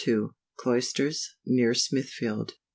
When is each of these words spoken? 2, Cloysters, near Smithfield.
2, 0.03 0.33
Cloysters, 0.57 1.35
near 1.45 1.75
Smithfield. 1.75 2.53